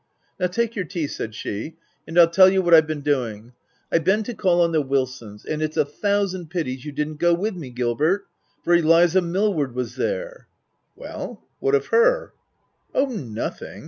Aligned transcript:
"Now 0.39 0.47
take 0.47 0.75
your 0.75 0.83
tea/' 0.85 1.05
said 1.07 1.35
she; 1.35 1.75
"and 2.07 2.17
I'll 2.19 2.27
tell 2.27 2.49
you 2.49 2.63
what 2.63 2.73
Tve 2.73 2.87
been 2.87 3.01
doing. 3.01 3.53
I've 3.91 4.03
been 4.03 4.23
to 4.23 4.33
call 4.33 4.59
on 4.59 4.71
the 4.71 4.81
Wilsons; 4.81 5.45
and 5.45 5.61
it's 5.61 5.77
a 5.77 5.85
thousand 5.85 6.49
pities 6.49 6.83
you 6.83 6.91
didn't 6.91 7.17
go 7.19 7.35
with 7.35 7.55
me, 7.55 7.69
Gilbert, 7.69 8.25
for 8.63 8.73
Eliza 8.73 9.21
Mill 9.21 9.53
ward 9.53 9.75
was 9.75 9.97
there 9.97 10.47
P'" 10.95 11.01
Well! 11.03 11.45
what 11.59 11.75
of 11.75 11.85
her?" 11.93 12.33
"Oh 12.95 13.05
nothing! 13.05 13.79